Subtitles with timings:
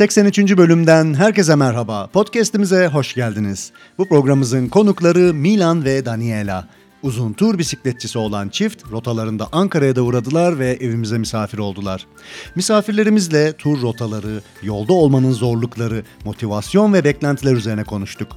[0.00, 0.56] 83.
[0.56, 2.06] bölümden herkese merhaba.
[2.06, 3.72] Podcast'imize hoş geldiniz.
[3.98, 6.68] Bu programımızın konukları Milan ve Daniela.
[7.02, 12.06] Uzun tur bisikletçisi olan çift rotalarında Ankara'ya da uğradılar ve evimize misafir oldular.
[12.54, 18.28] Misafirlerimizle tur rotaları, yolda olmanın zorlukları, motivasyon ve beklentiler üzerine konuştuk.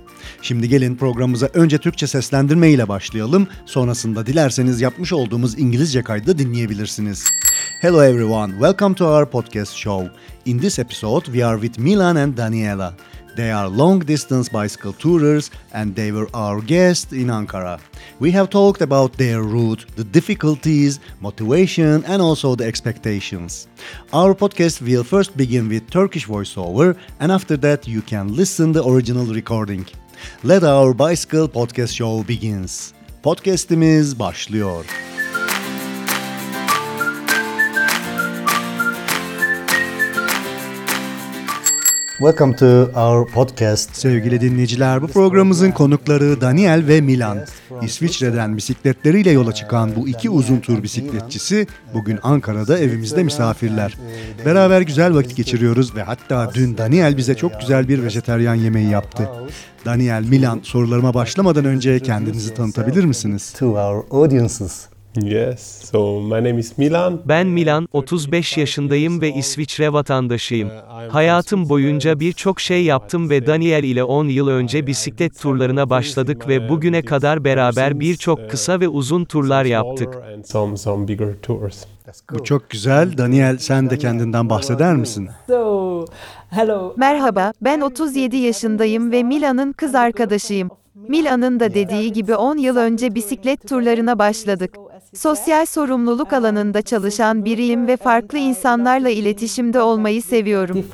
[0.42, 3.48] Şimdi gelin programımıza önce Türkçe seslendirme ile başlayalım.
[3.66, 7.24] Sonrasında dilerseniz yapmış olduğumuz İngilizce kaydı dinleyebilirsiniz.
[7.84, 10.10] Hello everyone, welcome to our podcast show.
[10.46, 12.94] In this episode we are with Milan and Daniela.
[13.36, 17.82] They are long distance bicycle tourers and they were our guests in Ankara.
[18.22, 23.68] We have talked about their route, the difficulties, motivation, and also the expectations.
[24.14, 28.88] Our podcast will first begin with Turkish voiceover, and after that, you can listen the
[28.88, 29.86] original recording.
[30.44, 32.94] Let our bicycle podcast show begins.
[33.24, 34.86] Podcast'imiz başlıyor.
[42.24, 43.96] Welcome to our podcast.
[43.96, 47.40] Sevgili dinleyiciler, bu programımızın konukları Daniel ve Milan.
[47.82, 53.98] İsviçre'den bisikletleriyle yola çıkan bu iki uzun tur bisikletçisi bugün Ankara'da evimizde misafirler.
[54.46, 59.30] Beraber güzel vakit geçiriyoruz ve hatta dün Daniel bize çok güzel bir vejeteryan yemeği yaptı.
[59.86, 63.54] Daniel, Milan sorularıma başlamadan önce kendinizi tanıtabilir misiniz?
[63.60, 64.93] to our audiences.
[65.22, 67.22] Yes, so my name is Milan.
[67.26, 70.70] Ben Milan, 35 yaşındayım ve İsviçre vatandaşıyım.
[71.10, 76.70] Hayatım boyunca birçok şey yaptım ve Daniel ile 10 yıl önce bisiklet turlarına başladık ve
[76.70, 80.16] bugüne kadar beraber birçok kısa ve uzun turlar yaptık.
[80.36, 81.84] And some, some bigger tours.
[82.32, 83.18] Bu çok güzel.
[83.18, 85.30] Daniel sen de kendinden bahseder misin?
[85.48, 86.06] So,
[86.50, 86.94] hello.
[86.98, 90.70] Merhaba, ben 37 yaşındayım ve Milan'ın kız arkadaşıyım.
[90.96, 94.76] Milan'ın da dediği gibi 10 yıl önce bisiklet turlarına başladık.
[95.14, 100.86] Sosyal sorumluluk alanında çalışan biriyim ve farklı insanlarla iletişimde olmayı seviyorum.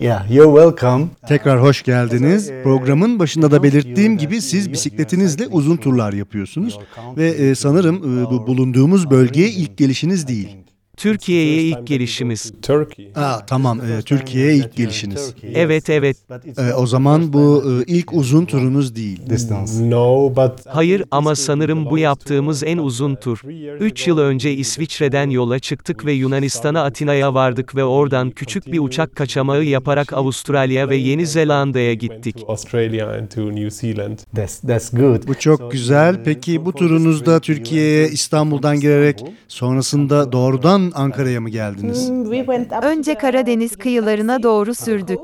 [0.00, 1.06] Yeah, you're welcome.
[1.28, 2.50] Tekrar hoş geldiniz.
[2.62, 6.78] Programın başında da belirttiğim gibi siz bisikletinizle uzun turlar yapıyorsunuz
[7.16, 10.56] ve e, sanırım e, bu bulunduğumuz bölgeye ilk gelişiniz değil.
[10.98, 12.52] Türkiye'ye ilk gelişimiz.
[12.62, 13.12] Turkey.
[13.14, 15.34] Aa tamam, e, Türkiye'ye ilk gelişiniz.
[15.54, 16.16] Evet evet.
[16.58, 19.20] E, o zaman bu e, ilk uzun turunuz değil.
[19.30, 19.90] Distance.
[19.90, 23.40] No, but Hayır ama sanırım bu yaptığımız en uzun tur.
[23.80, 29.16] 3 yıl önce İsviçre'den yola çıktık ve Yunanistan'a Atina'ya vardık ve oradan küçük bir uçak
[29.16, 32.38] kaçamağı yaparak Avustralya ve Yeni Zelanda'ya gittik.
[32.38, 34.18] to Australia and to New Zealand.
[34.36, 35.28] That's that's good.
[35.28, 36.16] Bu çok güzel.
[36.24, 42.10] Peki bu turunuzda Türkiye'ye İstanbul'dan girerek sonrasında doğrudan Ankara'ya mı geldiniz?
[42.82, 45.18] Önce Karadeniz kıyılarına doğru sürdük.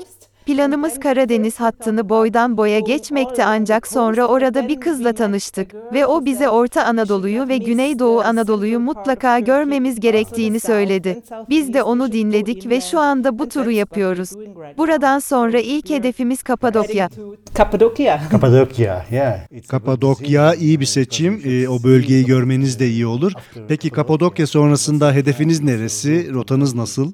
[0.45, 6.49] Planımız Karadeniz hattını boydan boya geçmekti ancak sonra orada bir kızla tanıştık ve o bize
[6.49, 11.21] Orta Anadolu'yu ve Güneydoğu Anadolu'yu mutlaka görmemiz gerektiğini söyledi.
[11.49, 14.29] Biz de onu dinledik ve şu anda bu turu yapıyoruz.
[14.77, 17.09] Buradan sonra ilk hedefimiz Kapadokya.
[17.57, 18.19] Cappadocia.
[18.31, 19.05] Cappadocia.
[19.11, 19.39] Yeah.
[19.67, 21.41] Kapadokya iyi bir seçim.
[21.45, 23.31] E, o bölgeyi görmeniz de iyi olur.
[23.67, 26.33] Peki Kapadokya sonrasında hedefiniz neresi?
[26.33, 27.11] Rotanız nasıl?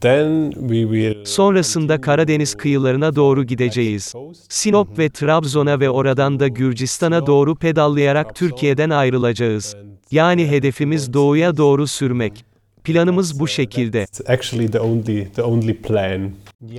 [0.00, 4.14] Then we will Sonrasında Karadeniz kıyılarına doğru gideceğiz.
[4.48, 9.76] Sinop ve Trabzon'a ve oradan da Gürcistan'a doğru pedallayarak Türkiye'den ayrılacağız.
[10.10, 12.44] Yani hedefimiz doğuya doğru sürmek.
[12.84, 14.06] Planımız bu şekilde.
[15.42, 16.30] Only plan.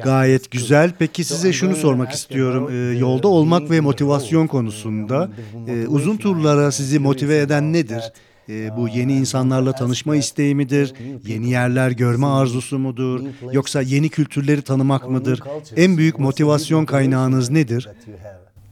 [0.03, 0.91] Gayet güzel.
[0.99, 2.69] Peki size şunu sormak istiyorum.
[2.71, 5.29] Ee, yolda olmak ve motivasyon konusunda
[5.67, 8.01] e, uzun turlara sizi motive eden nedir?
[8.49, 10.93] E, bu yeni insanlarla tanışma isteği midir?
[11.27, 13.21] Yeni yerler görme arzusu mudur?
[13.51, 15.39] Yoksa yeni kültürleri tanımak mıdır?
[15.75, 17.89] En büyük motivasyon kaynağınız nedir?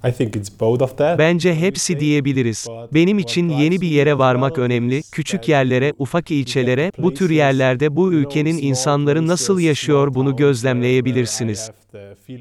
[0.10, 1.20] I think it's both of that.
[1.20, 2.68] Bence hepsi diyebiliriz.
[2.94, 8.14] Benim için yeni bir yere varmak önemli, küçük yerlere, ufak ilçelere, bu tür yerlerde bu
[8.14, 11.72] ülkenin insanları nasıl yaşıyor bunu gözlemleyebilirsiniz.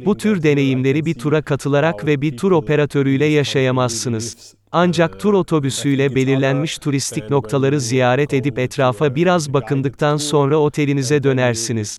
[0.04, 4.54] Bu tür deneyimleri bir tura katılarak ve bir tur operatörüyle yaşayamazsınız.
[4.72, 11.98] Ancak tur otobüsüyle belirlenmiş turistik noktaları ziyaret edip etrafa biraz bakındıktan sonra otelinize dönersiniz.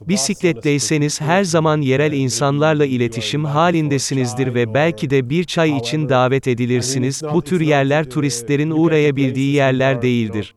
[0.00, 7.22] Bisikletteyseniz her zaman yerel insanlarla iletişim halindesinizdir ve belki de bir çay için davet edilirsiniz.
[7.34, 10.54] Bu tür yerler turistlerin uğrayabildiği yerler değildir.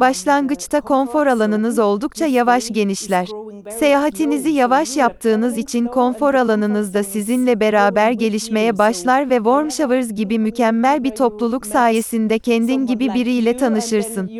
[0.00, 3.28] Başlangıçta konfor alanınız oldukça yavaş genişler.
[3.78, 10.38] Seyahatinizi yavaş yaptığınız için konfor alanınız da sizinle beraber gelişmeye başlar ve Warm Showers gibi
[10.38, 14.30] mükemmel bir topluluk sayesinde kendin gibi biriyle tanışırsın.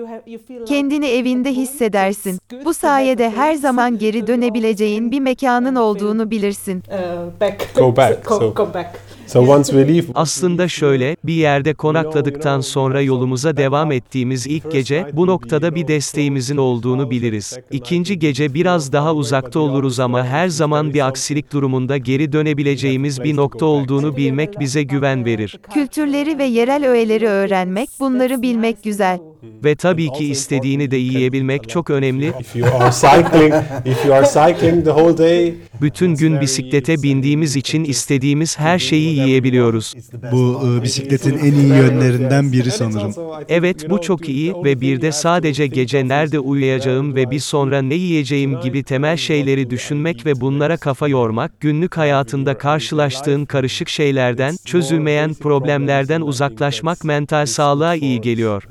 [0.67, 2.39] Kendini evinde hissedersin.
[2.65, 6.83] Bu sayede her zaman geri dönebileceğin bir mekanın olduğunu bilirsin.
[6.89, 7.75] uh, back.
[7.77, 9.49] Go back, so- go back.
[9.49, 15.11] So once we leave, Aslında şöyle, bir yerde konakladıktan sonra yolumuza devam ettiğimiz ilk gece,
[15.13, 17.59] bu noktada bir desteğimizin olduğunu biliriz.
[17.71, 23.37] İkinci gece biraz daha uzakta oluruz ama her zaman bir aksilik durumunda geri dönebileceğimiz bir
[23.37, 25.59] nokta olduğunu bilmek bize güven verir.
[25.75, 29.28] Kültürleri ve yerel öğeleri öğrenmek, bunları bilmek güzel.
[29.65, 32.33] Ve tabii ki istediğini de yiyebilmek çok önemli.
[32.41, 33.55] if you are cycling,
[33.85, 39.19] if you are cycling the whole day, Bütün gün bisiklete bindiğimiz için istediğimiz her şeyi
[39.19, 39.95] yiyebiliyoruz.
[40.33, 43.15] Bu e, bisikletin en iyi yönlerinden biri sanırım.
[43.49, 47.95] Evet bu çok iyi ve bir de sadece gece nerede uyuyacağım ve bir sonra ne
[47.95, 55.35] yiyeceğim gibi temel şeyleri düşünmek ve bunlara kafa yormak, günlük hayatında karşılaştığın karışık şeylerden, çözülmeyen
[55.35, 58.63] problemlerden uzaklaşmak mental sağlığa iyi geliyor.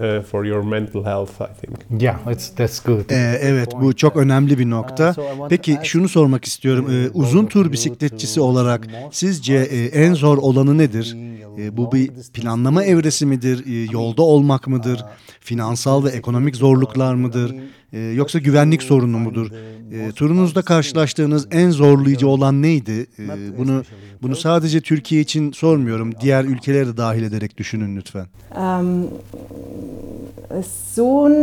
[0.58, 2.02] Uh, your mental health, I think.
[2.02, 3.10] Yeah, it's, that's good.
[3.10, 5.16] Ee, evet bu çok önemli bir nokta.
[5.50, 6.88] Peki şunu sormak istiyorum.
[6.92, 11.18] Ee, uzun tur bisikletçisi olarak sizce e, en zor olanı nedir?
[11.58, 13.66] E, bu bir planlama evresi midir?
[13.68, 15.06] E, yolda olmak mıdır?
[15.40, 17.56] Finansal ve ekonomik zorluklar mıdır?
[17.94, 19.52] E, yoksa güvenlik sorunu mudur?
[19.92, 23.08] E, turunuzda karşılaştığınız en zorlayıcı olan neydi?
[23.20, 23.84] E, bunu
[24.22, 26.12] bunu sadece Türkiye için sormuyorum.
[26.22, 28.26] Diğer ülkeleri de dahil ederek düşünün lütfen.
[28.56, 29.10] Um,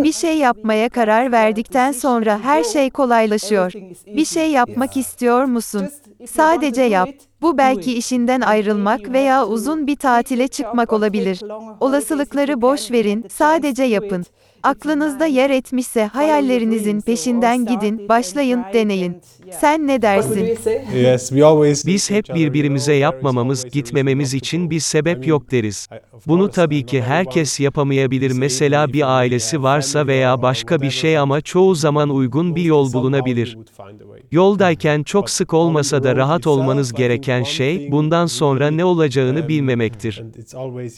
[0.04, 3.72] Bir şey yapmaya karar verdikten sonra her şey kolaylaşıyor.
[4.06, 5.88] Bir şey yapmak istiyor musun?
[6.26, 7.08] Sadece yap.
[7.42, 11.40] Bu belki işinden ayrılmak veya uzun bir tatile çıkmak olabilir.
[11.80, 14.24] Olasılıkları boş verin, sadece yapın.
[14.64, 19.16] Aklınızda yer etmişse hayallerinizin peşinden gidin, başlayın, deneyin.
[19.60, 20.46] Sen ne dersin?
[20.46, 21.02] you say?
[21.02, 21.86] Yes, we always.
[21.86, 25.88] Biz hep birbirimize yapmamamız, gitmememiz için bir sebep yok deriz.
[26.26, 28.30] Bunu tabii ki herkes yapamayabilir.
[28.30, 33.58] Mesela bir ailesi varsa veya başka bir şey ama çoğu zaman uygun bir yol bulunabilir.
[34.32, 40.22] Yoldayken çok sık olmasa da rahat olmanız gereken şey, bundan sonra ne olacağını bilmemektir.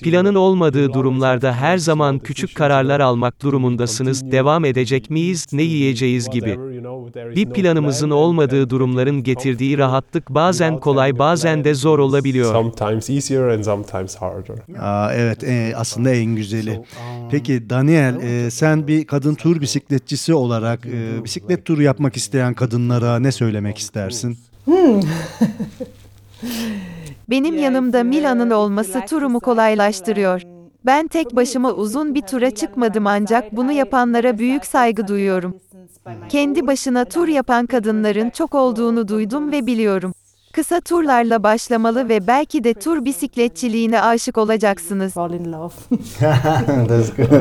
[0.02, 4.30] Planın olmadığı durumlarda her zaman küçük kararlar almak durumundasınız.
[4.32, 6.58] Devam edecek miyiz, ne yiyeceğiz gibi.
[7.36, 12.52] Bir planımızın olmadığı durumların getirdiği rahatlık bazen kolay bazen de zor olabiliyor.
[12.52, 14.56] Sometimes easier and sometimes harder.
[14.78, 16.80] Aa, evet e, aslında en güzeli.
[17.30, 23.18] Peki Daniel e, sen bir kadın tur bisikletçisi olarak e, bisiklet turu yapmak isteyen kadınlara
[23.18, 24.38] ne söylemek istersin?
[27.30, 30.55] Benim yanımda Milan'ın olması turumu kolaylaştırıyor.
[30.86, 35.54] Ben tek başıma uzun bir tura çıkmadım ancak bunu yapanlara büyük saygı duyuyorum.
[36.28, 40.14] Kendi başına tur yapan kadınların çok olduğunu duydum ve biliyorum.
[40.56, 45.14] Kısa turlarla başlamalı ve belki de tur bisikletçiliğine aşık olacaksınız.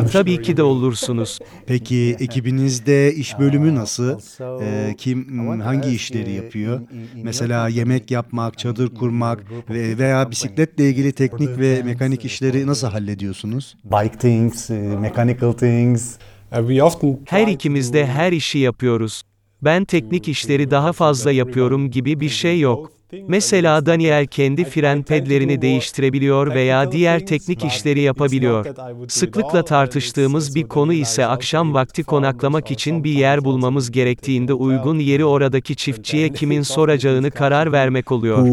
[0.12, 1.40] Tabii ki de olursunuz.
[1.68, 4.20] Peki ekibinizde iş bölümü nasıl?
[4.62, 6.82] E, kim hangi işleri yapıyor?
[7.24, 13.78] Mesela yemek yapmak, çadır kurmak ve veya bisikletle ilgili teknik ve mekanik işleri nasıl hallediyorsunuz?
[13.84, 16.16] Bike things, uh, mechanical things.
[16.52, 19.22] Uh, we often Her ikimiz de her işi yapıyoruz.
[19.62, 22.95] Ben teknik işleri daha fazla yapıyorum gibi bir şey yok.
[23.28, 28.66] Mesela Daniel kendi fren pedlerini değiştirebiliyor veya diğer teknik işleri yapabiliyor.
[29.08, 35.26] Sıklıkla tartıştığımız bir konu ise akşam vakti konaklamak için bir yer bulmamız gerektiğinde uygun yeri
[35.26, 38.48] oradaki çiftçiye kimin soracağını karar vermek oluyor.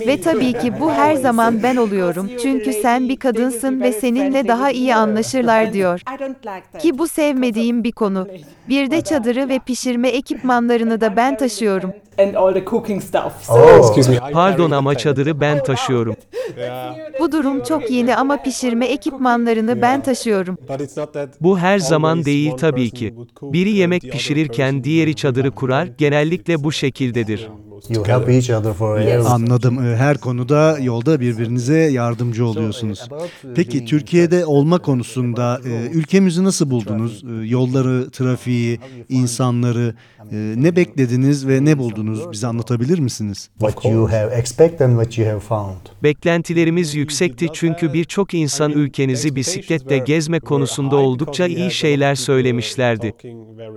[0.06, 2.30] Ve tabii ki bu her zaman ben oluyorum.
[2.42, 6.00] Çünkü sen bir kadınsın ve seninle daha iyi anlaşırlar diyor.
[6.00, 6.82] I don't like that.
[6.82, 8.28] Ki bu sevmediğim bir konu.
[8.68, 11.94] Bir de çadırı ve pişirme ekipmanlarını da ben taşıyorum taşıyorum.
[12.20, 13.32] And all the cooking stuff.
[13.44, 13.78] So Oh.
[13.78, 14.16] Excuse me.
[14.16, 16.14] I Pardon carry the ama çadırı ben taşıyorum.
[16.58, 16.94] Yeah.
[17.20, 20.58] Bu durum çok yeni ama pişirme ekipmanlarını ben taşıyorum.
[20.68, 23.14] But it's not that Bu her zaman değil tabii ki.
[23.42, 27.48] Biri yemek pişirirken diğeri çadırı kurar, genellikle bu şekildedir.
[27.70, 28.20] most You together.
[28.20, 29.26] help each other for everything.
[29.26, 29.86] Anladım.
[29.92, 33.08] E, Her konuda yolda birbirinize yardımcı oluyorsunuz.
[33.54, 37.24] Peki Türkiye'de olma konusunda e, ülkemizi nasıl buldunuz?
[37.24, 39.94] E, yolları, trafiği, insanları
[40.32, 42.09] e, ne beklediniz ve ne buldunuz?
[42.32, 43.50] Bize anlatabilir misiniz?
[43.58, 45.76] What you have expect and what you have found.
[46.02, 53.14] Beklentilerimiz yüksekti çünkü birçok insan ülkenizi bisikletle gezme konusunda oldukça iyi şeyler söylemişlerdi.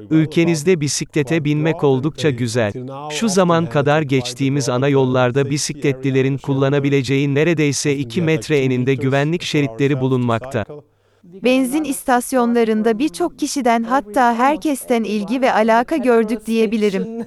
[0.09, 2.73] Ülkenizde bisiklete binmek oldukça güzel.
[3.11, 10.65] Şu zaman kadar geçtiğimiz ana yollarda bisikletlilerin kullanabileceği neredeyse 2 metre eninde güvenlik şeritleri bulunmakta.
[11.23, 17.25] Benzin istasyonlarında birçok kişiden hatta herkesten ilgi ve alaka gördük diyebilirim.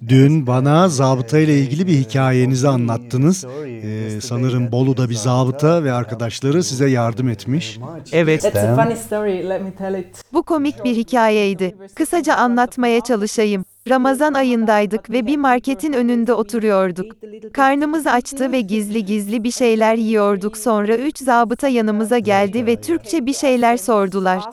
[0.08, 3.44] Dün bana zabıta ile ilgili bir hikayenizi anlattınız.
[3.44, 7.78] E, sanırım Bolu'da bir zabıta ve arkadaşları size yardım etmiş.
[8.12, 8.52] Evet.
[10.32, 11.76] Bu komik bir hikayeydi.
[11.94, 13.64] Kısaca anlatmaya çalışayım.
[13.90, 17.16] Ramazan ayındaydık ve bir marketin önünde oturuyorduk.
[17.52, 20.56] Karnımız açtı ve gizli gizli bir şeyler yiyorduk.
[20.56, 24.44] Sonra üç zabıta yanımıza geldi ve Türkçe bir şeyler sordular.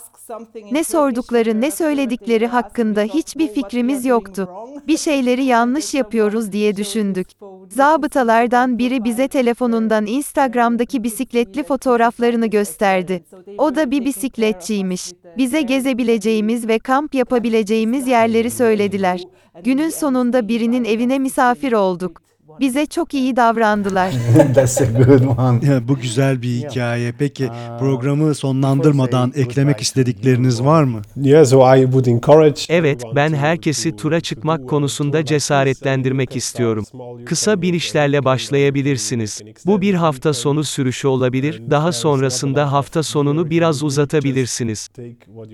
[0.72, 4.50] Ne sordukları ne söyledikleri hakkında hiçbir fikrimiz yoktu.
[4.88, 7.28] Bir şeyleri yanlış yapıyoruz diye düşündük.
[7.70, 13.24] Zabıtalardan biri bize telefonundan Instagram'daki bisikletli fotoğraflarını gösterdi.
[13.58, 15.12] O da bir bisikletçiymiş.
[15.38, 19.24] Bize gezebileceğimiz ve kamp yapabileceğimiz yerleri söylediler.
[19.64, 22.27] Günün sonunda birinin evine misafir olduk.
[22.60, 24.14] Bize çok iyi davrandılar.
[24.56, 25.66] That's a good one.
[25.74, 27.12] Ya, Bu güzel bir hikaye.
[27.20, 27.50] Peki
[27.80, 31.02] programı sonlandırmadan eklemek istedikleriniz var mı?
[31.22, 32.62] Yeah, so I would encourage.
[32.70, 36.86] Evet, ben herkesi tura çıkmak konusunda cesaretlendirmek istiyorum.
[37.26, 39.42] Kısa binişlerle başlayabilirsiniz.
[39.66, 44.90] Bu bir hafta sonu sürüşü olabilir, daha sonrasında hafta sonunu biraz uzatabilirsiniz.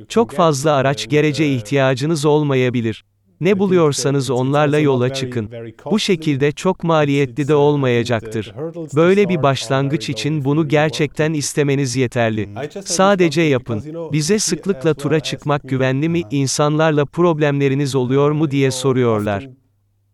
[0.07, 3.03] Çok fazla araç gerece ihtiyacınız olmayabilir.
[3.41, 5.49] Ne buluyorsanız onlarla yola çıkın.
[5.91, 8.53] Bu şekilde çok maliyetli de olmayacaktır.
[8.95, 12.49] Böyle bir başlangıç için bunu gerçekten istemeniz yeterli.
[12.85, 13.83] Sadece yapın.
[14.11, 19.49] Bize sıklıkla tura çıkmak güvenli mi, insanlarla problemleriniz oluyor mu diye soruyorlar.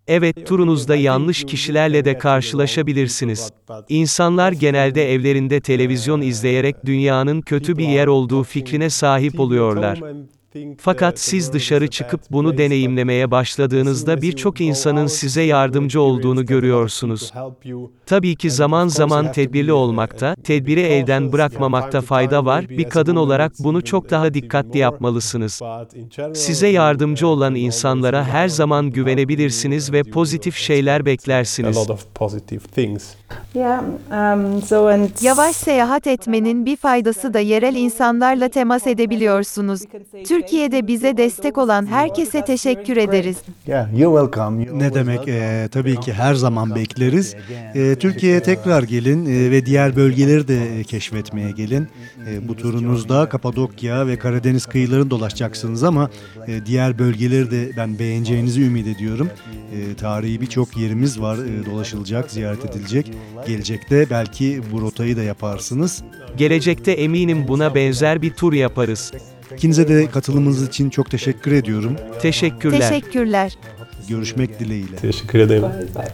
[0.08, 3.52] Evet, turunuzda yanlış kişilerle de karşılaşabilirsiniz.
[3.90, 10.00] İnsanlar genelde evlerinde televizyon izleyerek dünyanın kötü bir yer olduğu fikrine sahip oluyorlar.
[10.78, 17.34] Fakat siz dışarı çıkıp bunu deneyimlemeye başladığınızda birçok insanın size yardımcı olduğunu görüyorsunuz.
[18.06, 22.70] Tabii ki zaman zaman tedbirli olmakta, tedbiri elden bırakmamakta fayda var.
[22.70, 25.62] Bir kadın olarak bunu çok daha dikkatli yapmalısınız.
[26.34, 31.78] Size yardımcı olan insanlara her zaman güvenebilirsiniz ve pozitif şeyler beklersiniz.
[33.56, 39.82] Um, so and Yavaş seyahat etmenin bir faydası da yerel insanlarla temas edebiliyorsunuz.
[40.40, 43.38] Türkiye'de bize destek olan herkese teşekkür ederiz.
[43.68, 44.64] Yeah, you're welcome.
[44.64, 45.28] You're Ne demek?
[45.28, 47.36] Ee, tabii ki her zaman bekleriz.
[47.76, 51.88] Ee, Türkiye'ye tekrar gelin e, ve diğer bölgeleri de e, keşfetmeye gelin.
[52.28, 56.10] E, bu turunuzda Kapadokya ve Karadeniz kıyılarını dolaşacaksınız ama
[56.48, 59.30] e, diğer bölgeleri de ben beğeneceğinizi ümit ediyorum.
[59.76, 63.12] E, tarihi birçok yerimiz var e, dolaşılacak, ziyaret edilecek.
[63.48, 66.04] Gelecekte belki bu rotayı da yaparsınız.
[66.38, 69.12] Gelecekte eminim buna benzer bir tur yaparız.
[69.56, 71.96] İkinize de katılımınız için çok teşekkür ediyorum.
[72.22, 72.80] Teşekkürler.
[72.80, 73.58] Teşekkürler.
[74.10, 74.96] Görüşmek dileğiyle.
[74.96, 75.64] Teşekkür ederim.
[75.64, 76.12] bye bye.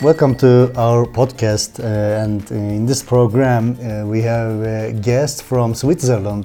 [0.00, 0.46] Welcome to
[0.76, 1.84] our podcast, uh,
[2.22, 6.44] and uh, in this program uh, we have a guest from Switzerland,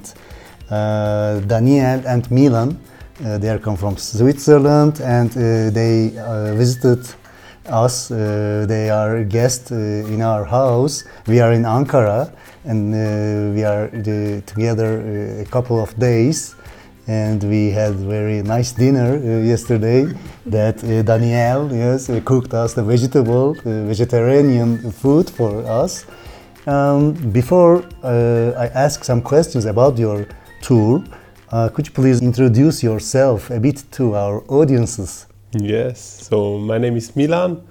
[0.70, 2.68] uh, Daniel and Milan.
[2.68, 7.21] Uh, they are come from Switzerland, and uh, they uh, visited
[7.66, 8.10] us.
[8.10, 11.04] Uh, they are guests uh, in our house.
[11.26, 12.32] We are in Ankara,
[12.64, 16.54] and uh, we are uh, together uh, a couple of days
[17.08, 20.06] and we had very nice dinner uh, yesterday
[20.46, 26.06] that Danielle yes cooked us the vegetable vegetarian food for us.
[26.64, 30.28] Um, before I ask some questions about your
[30.60, 31.02] tour,
[31.74, 35.26] could you please introduce yourself a bit to our audiences?
[35.54, 37.62] Yes, so my name is Milan.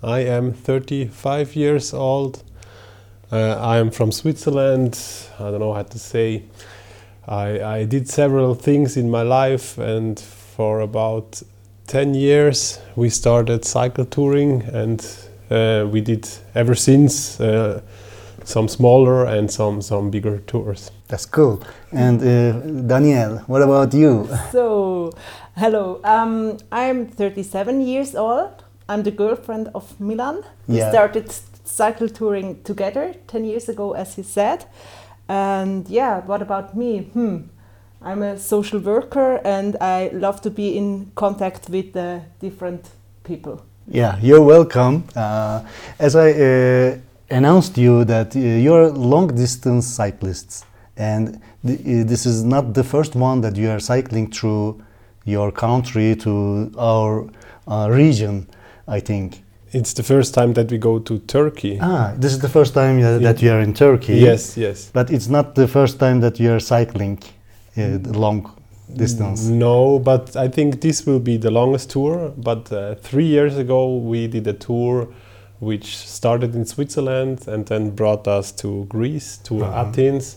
[0.00, 2.44] I am 35 years old.
[3.32, 4.96] Uh, I am from Switzerland.
[5.40, 6.44] I don't know how to say.
[7.26, 11.42] I, I did several things in my life, and for about
[11.88, 15.04] 10 years we started cycle touring, and
[15.50, 17.80] uh, we did ever since uh,
[18.46, 20.90] some smaller and some, some bigger tours.
[21.08, 21.60] That's cool.
[21.92, 24.28] And uh, Danielle, what about you?
[24.52, 25.12] So,
[25.56, 26.00] hello.
[26.04, 28.64] Um, I'm 37 years old.
[28.88, 30.44] I'm the girlfriend of Milan.
[30.68, 30.90] We Yeah.
[30.90, 31.32] started
[31.64, 34.64] cycle touring together 10 years ago, as he said.
[35.28, 37.10] And yeah, what about me?
[37.12, 37.36] Hmm.
[38.00, 42.90] I'm a social worker and I love to be in contact with the different
[43.24, 43.60] people.
[43.88, 45.04] Yeah, you're welcome.
[45.16, 45.62] Uh,
[45.98, 46.96] as I uh,
[47.30, 50.64] announced you that uh, you're long distance cyclists,
[50.96, 54.82] and th- uh, this is not the first one that you are cycling through
[55.24, 57.28] your country to our
[57.66, 58.46] uh, region,
[58.86, 59.42] I think.
[59.72, 61.78] It's the first time that we go to Turkey.
[61.82, 64.14] Ah, this is the first time uh, that you are in Turkey.
[64.14, 64.90] Yes, yes.
[64.92, 67.18] But it's not the first time that you are cycling
[67.76, 68.52] uh, long
[68.94, 69.46] distance.
[69.46, 72.32] No, but I think this will be the longest tour.
[72.36, 75.08] But uh, three years ago, we did a tour
[75.60, 79.80] which started in Switzerland and then brought us to Greece, to Uh-huh.
[79.88, 80.36] Athens.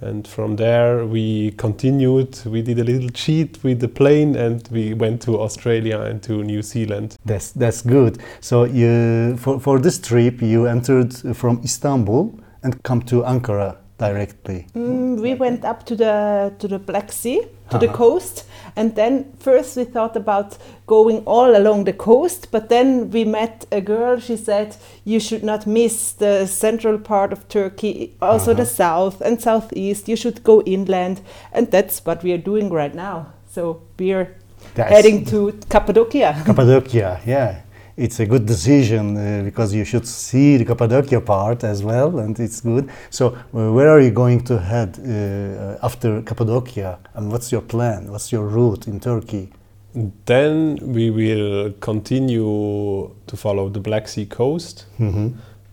[0.00, 2.38] And from there, we continued.
[2.46, 6.44] We did a little cheat with the plane and we went to Australia and to
[6.44, 7.16] New Zealand.
[7.26, 8.18] That's that's good.
[8.40, 12.30] So you for for this trip you entered from Istanbul
[12.62, 14.66] and come to Ankara directly?
[14.74, 17.40] Mm, we went up to the to the Black Sea,
[17.70, 17.96] to the Uh-huh.
[17.96, 18.44] coast,
[18.76, 23.66] and then first we thought about going all along the coast, but then we met
[23.72, 24.20] a girl.
[24.20, 29.40] She said you should not miss the central part of Turkey, also the south and
[29.40, 30.08] southeast.
[30.08, 31.20] You should go inland,
[31.52, 33.26] and that's what we are doing right now.
[33.54, 34.28] So we're
[34.74, 36.34] That's- heading to Cappadocia.
[36.46, 37.54] Cappadocia, yeah.
[37.98, 42.38] It's a good decision uh, because you should see the Cappadocia part as well, and
[42.38, 42.88] it's good.
[43.10, 48.12] So, uh, where are you going to head uh, after Cappadocia, and what's your plan?
[48.12, 49.50] What's your route in Turkey?
[50.26, 54.86] Then we will continue to follow the Black Sea coast.
[55.00, 55.30] Mm-hmm.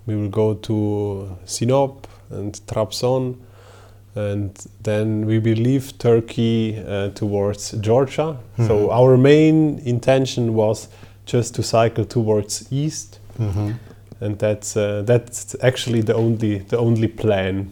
[0.08, 3.36] We will go to Sinop and Trabzon,
[4.15, 4.51] and
[4.82, 8.38] then we will leave Turkey uh, towards Georgia.
[8.65, 10.88] So our main intention was
[11.25, 13.72] just to cycle towards east, Mm-hmm.
[14.22, 17.67] and that's uh, that's actually the only the only plan.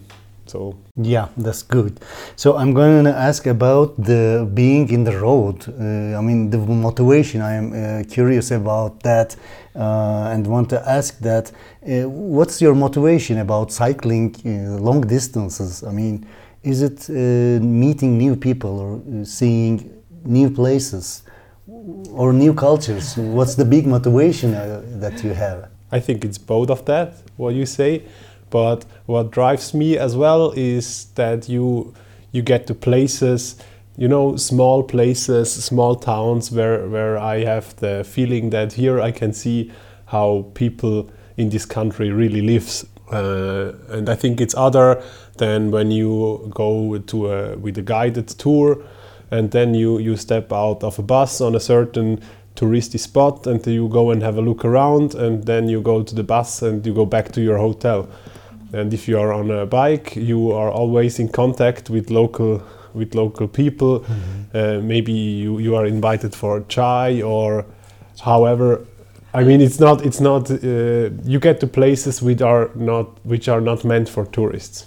[0.46, 2.00] So Yeah, that's good.
[2.36, 5.64] So I'm going to ask about the being in the road.
[5.68, 7.40] Uh, I mean, the motivation.
[7.40, 9.36] I am uh, curious about that,
[9.74, 11.50] uh, and want to ask that.
[11.82, 15.82] Uh, what's your motivation about cycling uh, long distances?
[15.82, 16.26] I mean,
[16.62, 17.14] is it uh,
[17.64, 19.90] meeting new people or seeing
[20.24, 21.22] new places
[21.66, 23.16] or new cultures?
[23.16, 25.70] What's the big motivation uh, that you have?
[25.90, 28.02] I think it's both of that, what you say.
[28.50, 31.94] But what drives me as well is that you
[32.32, 33.56] you get to places,
[33.96, 39.12] you know, small places, small towns where where I have the feeling that here I
[39.12, 39.72] can see
[40.06, 42.86] how people in this country really lives.
[43.10, 45.02] Uh, and I think it's other
[45.36, 48.84] than when you go to a with a guided tour
[49.30, 52.20] and then you, you step out of a bus on a certain
[52.56, 56.14] touristy spot and you go and have a look around and then you go to
[56.14, 58.08] the bus and you go back to your hotel.
[58.72, 62.62] And if you are on a bike you are always in contact with local
[62.94, 64.04] with local people.
[64.54, 67.66] Uh, maybe you, you are invited for chai or
[68.20, 68.86] however
[69.34, 73.48] i mean it's not it's not uh, you get to places which are not which
[73.48, 74.86] are not meant for tourists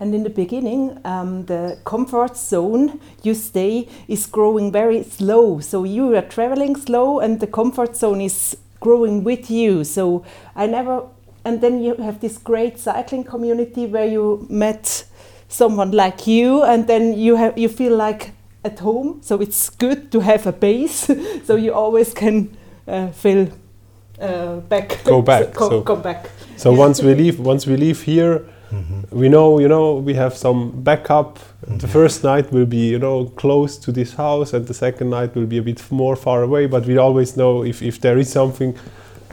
[0.00, 5.60] And in the beginning, um, the comfort zone you stay is growing very slow.
[5.60, 9.84] So you are traveling slow, and the comfort zone is growing with you.
[9.84, 10.24] So
[10.56, 11.02] I never,
[11.44, 15.04] and then you have this great cycling community where you met
[15.48, 18.32] someone like you, and then you have you feel like
[18.64, 19.20] at home.
[19.22, 21.10] So it's good to have a base,
[21.44, 22.56] so you always can
[22.88, 23.48] uh, feel
[24.20, 25.04] uh, back.
[25.04, 26.30] Go back, go, so- go back.
[26.56, 29.18] So once we leave, once we leave here, Mm-hmm.
[29.18, 31.38] we know, you know, we have some backup.
[31.60, 31.86] The mm-hmm.
[31.86, 35.46] first night will be, you know, close to this house, and the second night will
[35.46, 36.66] be a bit more far away.
[36.66, 38.76] But we always know if, if there is something,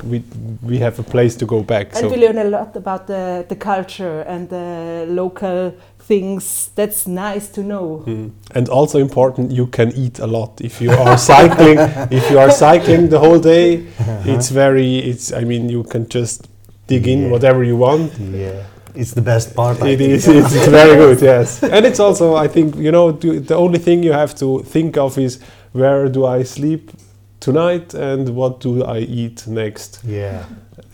[0.04, 0.24] we
[0.62, 1.96] we have a place to go back.
[1.96, 6.72] And we learn a lot about the, the culture and the local things.
[6.76, 8.04] That's nice to know.
[8.06, 8.32] Mm.
[8.56, 11.78] And also important, you can eat a lot if you are cycling.
[12.12, 14.34] if you are cycling the whole day, uh-huh.
[14.34, 14.98] it's very.
[14.98, 15.32] It's.
[15.34, 16.48] I mean, you can just
[16.88, 18.18] dig in whatever you want.
[18.20, 18.64] Yeah,
[18.96, 19.82] it's the best part.
[19.82, 20.12] I It think.
[20.12, 20.28] is.
[20.28, 21.22] It's very good.
[21.22, 22.36] Yes, and it's also.
[22.36, 25.40] I think you know the only thing you have to think of is
[25.74, 26.92] where do I sleep
[27.40, 30.44] tonight and what do I eat next, Yeah.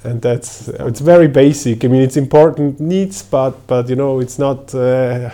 [0.04, 1.84] and that's it's very basic.
[1.84, 5.30] I mean, it's important needs, but but you know it's not uh,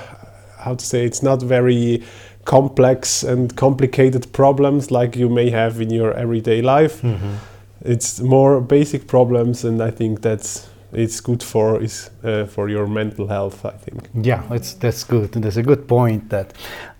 [0.58, 2.02] how to say it's not very
[2.46, 7.02] complex and complicated problems like you may have in your everyday life.
[7.02, 7.38] Mhm.
[7.86, 12.88] It's more basic problems, and I think that's it's good for is uh, for your
[12.88, 13.66] mental health.
[13.66, 14.10] I think.
[14.14, 15.32] Yeah, it's, that's good.
[15.32, 16.30] That's a good point.
[16.30, 16.54] That.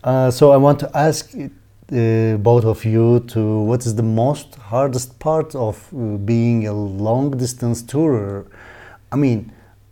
[0.04, 4.56] Uh, so I want to ask uh, both of you to what is the most
[4.56, 8.46] hardest part of uh, being a long distance tourer?
[9.12, 9.52] I mean,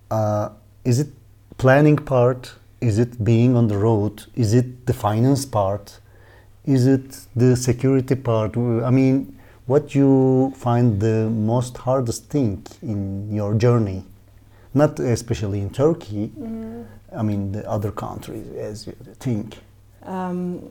[0.10, 0.50] uh,
[0.84, 1.10] is it
[1.58, 2.54] planning part?
[2.80, 4.24] Is it being on the road?
[4.36, 6.00] Is it the finance part?
[6.66, 8.58] Is it the security part?
[8.58, 14.04] I mean, what you find the most hardest thing in your journey?
[14.74, 16.32] Not especially in Turkey.
[17.14, 19.58] I mean, the other countries, as you think.
[20.04, 20.70] Um,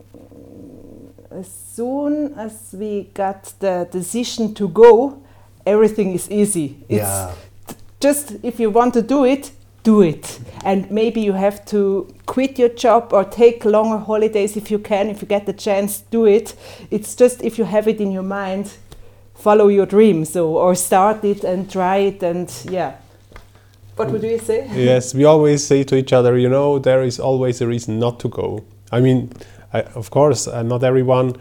[1.29, 5.21] as soon as we got the decision to go,
[5.65, 6.83] everything is easy.
[6.89, 7.33] It's yeah.
[7.99, 9.51] just if you want to do it,
[9.83, 10.39] do it.
[10.63, 15.09] And maybe you have to quit your job or take longer holidays if you can,
[15.09, 16.55] if you get the chance, do it.
[16.91, 18.73] It's just if you have it in your mind,
[19.35, 20.25] follow your dream.
[20.25, 22.95] So or start it and try it and yeah.
[23.95, 24.67] What would you say?
[24.73, 28.19] yes, we always say to each other, you know, there is always a reason not
[28.21, 28.63] to go.
[28.91, 29.31] I mean,
[29.73, 31.35] I, of course, uh, not everyone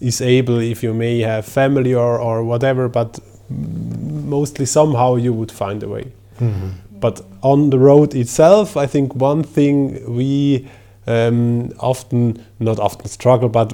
[0.00, 3.18] is able, if you may have family or, or whatever, but
[3.52, 6.12] mm, mostly somehow you would find a way.
[6.40, 6.74] Mhm.
[7.00, 10.66] But on the road itself, I think one thing we
[11.06, 13.72] um, often, not often struggle, but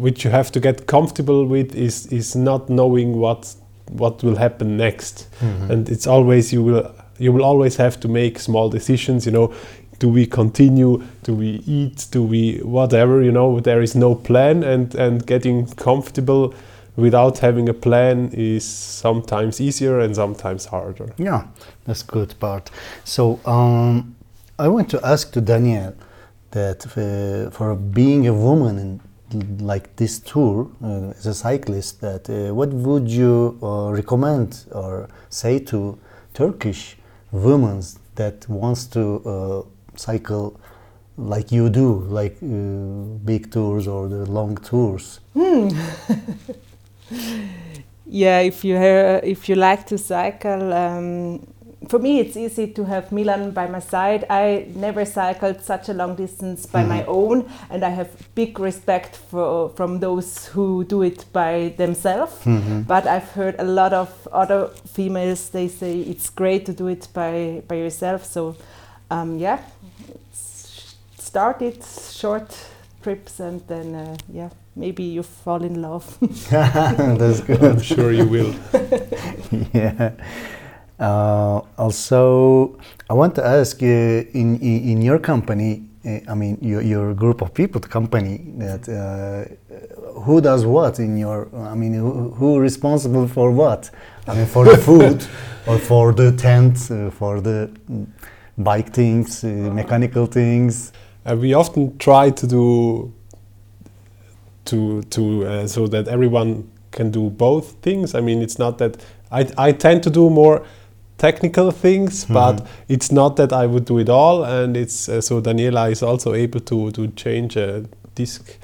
[0.00, 3.54] which you have to get comfortable with is is not knowing what
[3.90, 5.70] what will happen next, Mhm.
[5.70, 9.24] and it's always you will you will always have to make small decisions.
[9.26, 9.50] You know,
[9.98, 11.02] do we continue?
[11.22, 12.06] Do we eat?
[12.12, 13.22] Do we whatever?
[13.22, 16.52] You know, there is no plan, and and getting comfortable
[16.98, 21.12] without having a plan is sometimes easier and sometimes harder.
[21.16, 21.46] Yeah,
[21.84, 22.70] that's good part.
[23.04, 24.16] So um,
[24.58, 25.94] I want to ask to Danielle
[26.50, 32.28] that uh, for being a woman in like this tour uh, as a cyclist, that
[32.28, 35.98] uh, what would you uh, recommend or say to
[36.34, 36.96] Turkish
[37.30, 37.80] women
[38.16, 39.62] that wants to uh,
[39.96, 40.58] cycle
[41.16, 45.20] like you do, like uh, big tours or the long tours?
[48.10, 51.46] Yeah, if you ha- if you like to cycle, um,
[51.88, 54.24] for me it's easy to have Milan by my side.
[54.30, 59.14] I never cycled such a long distance by my own, and I have big respect
[59.16, 62.32] for from those who do it by themselves.
[62.86, 65.50] But I've heard a lot of other females.
[65.50, 68.24] They say it's great to do it by by yourself.
[68.24, 68.56] So,
[69.10, 69.58] um, yeah,
[70.32, 72.56] s- start it short
[73.02, 76.18] trips, and then uh, yeah, maybe you fall in love.
[76.50, 77.62] that's good.
[77.62, 78.54] I'm sure you will.
[79.74, 80.12] yeah.
[80.98, 82.78] Uh, also,
[83.10, 87.14] I want to ask you in, in, in your company, uh, I mean, your, your
[87.14, 92.30] group of people, the company, that uh, who does what in your, I mean, who,
[92.30, 93.90] who responsible for what?
[94.26, 95.26] I mean, for the food
[95.66, 98.06] or for the tent, uh, for the mm,
[98.56, 100.92] bike things, uh, mechanical things?
[101.24, 103.12] Uh, we often try to do
[104.68, 108.14] to to uh, so that everyone can do both things.
[108.14, 108.96] I mean, it's not that
[109.30, 110.62] I I tend to do more
[111.18, 114.44] technical things, but it's not that I would do it all.
[114.44, 118.58] And it's uh, so Daniela is also able to to change a disc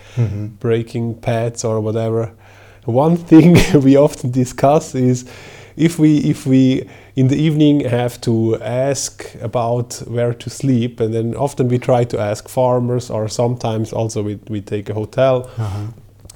[0.60, 2.32] braking pads or whatever.
[2.84, 5.24] One thing we often discuss is
[5.76, 11.12] if we if we in the evening have to ask about where to sleep, and
[11.14, 15.48] then often we try to ask farmers, or sometimes also we, we take a hotel,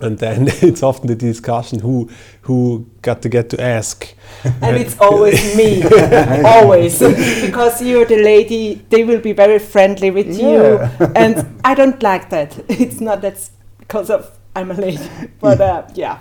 [0.01, 2.09] and then it's often the discussion who
[2.43, 4.15] who got to get to ask.
[4.63, 5.83] and it's always me.
[6.45, 6.99] Always.
[7.43, 10.47] Because you're the lady they will be very friendly with Yeah.
[11.01, 12.57] you and i don't like that.
[12.69, 15.09] It's not that's because of i'm a lady.
[15.41, 16.19] But uh, yeah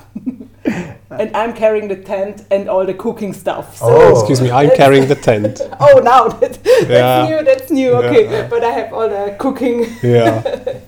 [1.10, 4.12] and i'm carrying the tent and all the cooking stuff so Oh.
[4.20, 5.62] Excuse me, I'm carrying the tent.
[5.80, 7.28] oh now that, that's Yeah.
[7.30, 8.48] new that's new okay Yeah.
[8.50, 10.42] but i have all the cooking yeah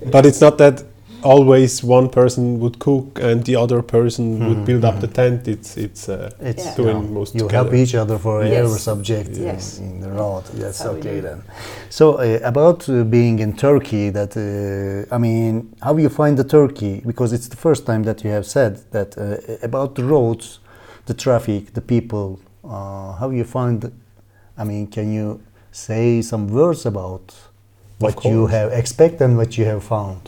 [0.12, 0.84] but it's not that
[1.24, 5.78] always one person would cook and the other person would build up the tent it's
[5.78, 6.76] it's uh, It's Yeah.
[6.76, 7.58] doing yeah, most you together.
[7.70, 8.54] help each other for Yes.
[8.64, 9.80] every subject in- Yes.
[9.80, 10.44] in, the road.
[10.54, 11.42] That's how okay then.
[11.90, 16.44] So uh, about uh, being in Turkey, that uh, I mean, how you find the
[16.58, 17.02] Turkey?
[17.06, 19.38] Because it's the first time that you have said that uh,
[19.70, 20.60] about the roads,
[21.06, 22.40] the traffic, the people.
[22.64, 23.92] Uh, how you find?
[24.58, 25.40] I mean, can you
[25.72, 27.34] say some words about
[28.00, 30.22] what you have expected and what you have found?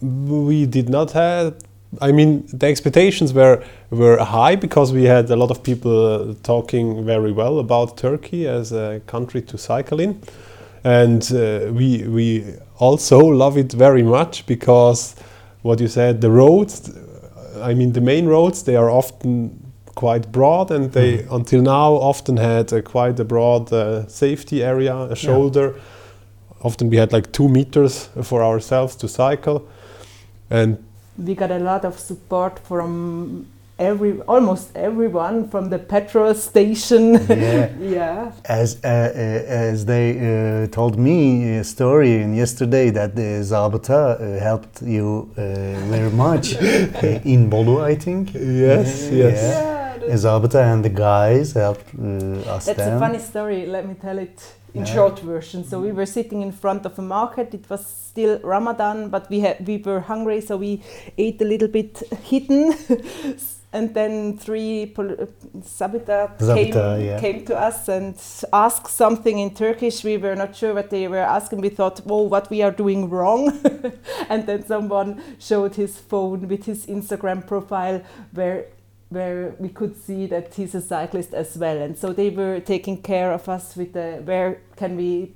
[0.00, 1.54] We did not have
[2.00, 6.34] i mean the expectations were were high because we had a lot of people uh,
[6.42, 10.20] talking very well about turkey as a country to cycle in.
[10.84, 12.44] And uh, we we
[12.78, 15.16] also love it very much because
[15.62, 16.90] what you said the roads
[17.62, 22.36] i mean the main roads they are often quite broad and they until now often
[22.36, 25.74] had a quite a broad uh, safety area a shoulder.
[26.62, 29.66] Often we had like two meters for ourselves to cycle
[30.50, 30.76] and
[31.26, 33.46] we got a lot of support from
[33.78, 37.70] every almost everyone from the petrol station Yeah.
[37.80, 43.42] yeah As uh, uh, as they uh, told me a story in yesterday that the
[43.42, 45.42] Zabıta uh, helped you uh,
[45.90, 48.34] very much uh, in Bolu, I think.
[48.34, 49.28] Yes, Yeah.
[49.28, 49.40] yes.
[49.42, 49.77] Yeah,
[50.08, 50.18] Yeah.
[50.18, 52.96] Zabıta and the guys helped uh, us That's then.
[52.96, 53.66] a funny story.
[53.66, 54.42] Let me tell it
[54.74, 54.94] in Yeah.
[54.94, 55.64] short version.
[55.64, 57.54] So we were sitting in front of a market.
[57.54, 60.80] It was still Ramadan, but we had we were hungry, so we
[61.18, 62.74] ate a little bit hidden.
[63.72, 65.28] and then three pol-
[65.60, 67.20] Sabita, Zabita, came, yeah.
[67.20, 68.14] came to us and
[68.52, 70.04] asked something in Turkish.
[70.04, 71.60] We were not sure what they were asking.
[71.60, 73.52] We thought, "Whoa, what we are doing wrong?"
[74.30, 78.00] and then someone showed his phone with his Instagram profile
[78.32, 78.64] where
[79.10, 83.00] where we could see that he's a cyclist as well and so they were taking
[83.00, 85.34] care of us with the where can we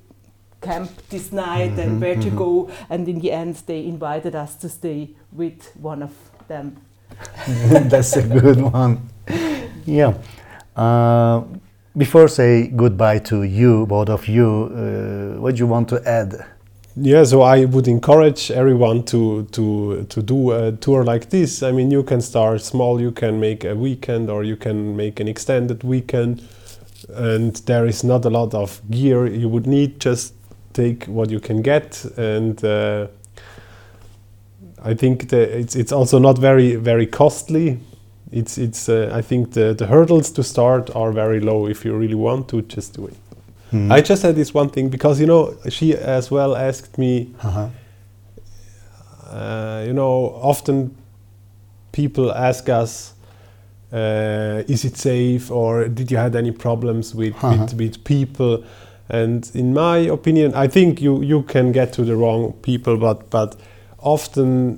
[0.61, 4.69] camp this night and where to go and in the end they invited us to
[4.69, 6.13] stay with one of
[6.47, 6.77] them
[7.47, 9.09] That's a good one.
[9.85, 10.13] Yeah.
[10.75, 11.43] Uh,
[11.95, 16.45] before say goodbye to you, both of you, uh, what do you want to add?
[16.95, 21.63] Yeah, so I would encourage everyone to to to do a tour like this.
[21.63, 23.01] I mean, you can start small.
[23.01, 26.43] You can make a weekend, or you can make an extended weekend,
[27.15, 29.99] and there is not a lot of gear you would need.
[29.99, 30.33] Just
[30.73, 33.07] take what you can get, and uh,
[34.83, 37.79] I think it's it's also not very very costly.
[38.31, 41.95] It's it's uh, I think the the hurdles to start are very low if you
[41.97, 43.22] really want to just do it.
[43.73, 43.91] Hmm.
[43.91, 47.31] I just had this one thing because you know she as well asked me.
[47.41, 47.67] Uh-huh.
[49.31, 50.95] Uh, you know, often
[51.91, 53.13] people ask us,
[53.91, 57.57] uh, "Is it safe?" or "Did you had any problems with Uh-huh.
[57.63, 58.63] with, with people?"
[59.09, 63.29] And in my opinion, I think you you can get to the wrong people, but
[63.31, 63.55] but
[63.97, 64.77] often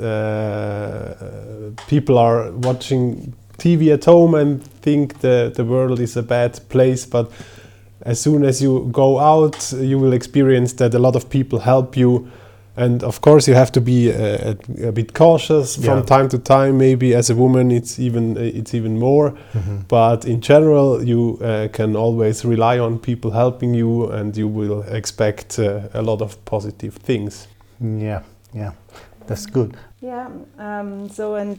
[0.00, 6.58] uh, people are watching TV at home and think the the world is a bad
[6.68, 7.30] place, but
[8.04, 11.96] as soon as you go out, you will experience that a lot of people help
[11.96, 12.28] you.
[12.76, 16.02] And of course, you have to be uh, a, a bit cautious from Yeah.
[16.04, 16.78] time to time.
[16.78, 19.32] Maybe as a woman, it's even it's even more.
[19.52, 19.84] Mhm.
[19.88, 24.82] But in general, you uh, can always rely on people helping you, and you will
[24.94, 27.48] expect uh, a lot of positive things.
[27.80, 28.22] Yeah,
[28.54, 28.72] yeah,
[29.26, 29.76] that's good.
[30.00, 30.28] Yeah.
[30.58, 31.58] Um, so and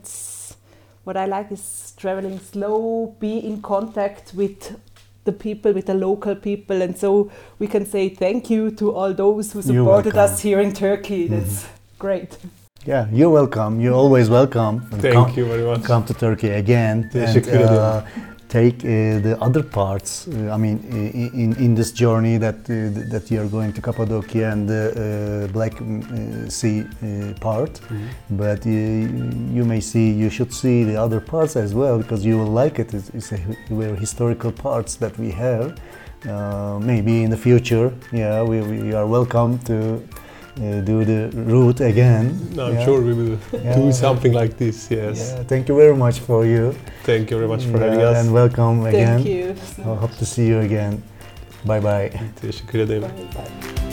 [1.04, 4.75] what I like is traveling slow, be in contact with
[5.23, 7.29] the people, with the local people, and so
[7.60, 11.27] we can say thank you to all those who supported us here in Turkey.
[11.27, 11.65] That's
[11.99, 12.38] great.
[12.86, 13.79] Yeah, you're welcome.
[13.79, 14.81] You're always welcome.
[14.81, 15.84] Thank come, you very much.
[15.84, 17.77] Come to Turkey again and Teşekkür ederim.
[17.77, 18.01] uh,
[18.51, 20.27] take uh, the other parts.
[20.27, 20.77] uh, I mean,
[21.43, 22.75] in in this journey that uh,
[23.13, 26.83] that you're going to Cappadocia and the Black mm, Sea
[27.39, 28.37] part, Mm-hmm.
[28.43, 28.69] but uh,
[29.57, 32.75] you may see you should see the other parts as well because you will like
[32.83, 32.93] it.
[32.93, 35.67] It's, it's a very historical parts that we have.
[36.91, 39.77] Maybe in the future, yeah, we, we are welcome to
[40.57, 42.31] uh, do the route again.
[42.55, 42.85] No, I'm yeah.
[42.85, 43.75] sure we will Yeah.
[43.75, 44.91] do something like this.
[44.91, 45.17] Yes.
[45.19, 46.73] Yeah, thank you very much for you.
[47.03, 48.17] Thank you very much for Yeah, having us.
[48.17, 49.23] And welcome again.
[49.23, 49.55] Thank you.
[49.91, 50.93] I hope to see you again.
[51.65, 52.11] Bye bye.
[52.41, 53.01] Teşekkür ederim.
[53.01, 53.90] Bye, bye.